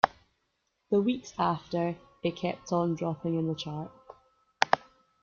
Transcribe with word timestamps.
The 0.89 0.99
weeks 0.99 1.31
after, 1.37 1.95
it 2.23 2.35
kept 2.35 2.71
on 2.73 2.95
dropping 2.95 3.35
in 3.37 3.47
the 3.47 3.53
chart. 3.53 3.91